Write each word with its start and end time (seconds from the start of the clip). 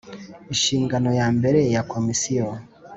Inshingano 0.51 1.09
ya 1.19 1.27
mbere 1.37 1.59
ya 1.73 1.81
Komisiyo 1.91 2.45